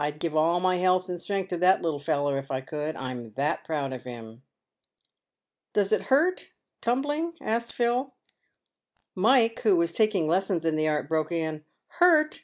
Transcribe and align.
I'd 0.01 0.17
give 0.17 0.35
all 0.35 0.59
my 0.59 0.77
health 0.77 1.09
and 1.09 1.21
strength 1.21 1.49
to 1.49 1.57
that 1.57 1.83
little 1.83 1.99
feller 1.99 2.39
if 2.39 2.49
I 2.49 2.59
could, 2.61 2.95
I'm 2.95 3.33
that 3.33 3.63
proud 3.63 3.93
of 3.93 4.03
him."" 4.03 4.41
Does 5.75 5.91
it 5.91 6.01
hurt, 6.09 6.53
tumbling?" 6.81 7.33
asked 7.39 7.71
Phil. 7.71 8.11
Mike, 9.13 9.59
who 9.59 9.75
was 9.75 9.93
taking 9.93 10.25
lessons 10.27 10.65
in 10.65 10.75
the 10.75 10.87
art, 10.87 11.07
broke 11.07 11.31
in," 11.31 11.63
Hurt 11.99 12.39